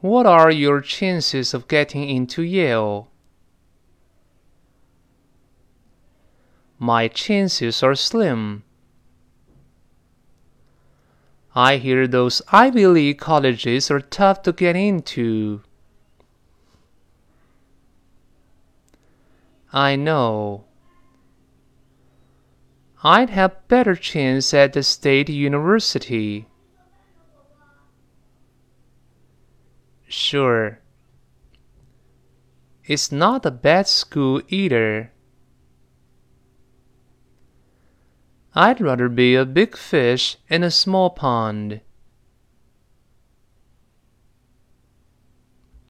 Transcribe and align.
What 0.00 0.24
are 0.24 0.50
your 0.50 0.80
chances 0.80 1.52
of 1.52 1.68
getting 1.68 2.08
into 2.08 2.42
Yale? 2.42 3.10
My 6.78 7.08
chances 7.08 7.82
are 7.82 7.94
slim. 7.94 8.64
I 11.54 11.76
hear 11.76 12.06
those 12.06 12.40
Ivy 12.50 12.86
League 12.86 13.18
colleges 13.18 13.90
are 13.90 14.00
tough 14.00 14.40
to 14.42 14.52
get 14.52 14.74
into. 14.74 15.60
I 19.70 19.96
know. 19.96 20.64
I'd 23.02 23.30
have 23.30 23.68
better 23.68 23.96
chance 23.96 24.54
at 24.54 24.72
the 24.72 24.82
state 24.82 25.28
university. 25.28 26.46
Sure. 30.30 30.78
It's 32.84 33.10
not 33.10 33.44
a 33.44 33.50
bad 33.50 33.88
school 33.88 34.40
either. 34.46 35.10
I'd 38.54 38.80
rather 38.80 39.08
be 39.08 39.34
a 39.34 39.44
big 39.44 39.76
fish 39.76 40.36
in 40.48 40.62
a 40.62 40.70
small 40.70 41.10
pond. 41.10 41.80